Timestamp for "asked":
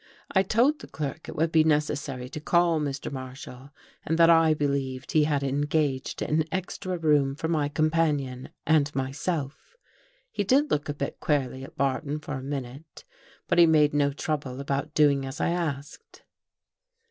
15.51-16.23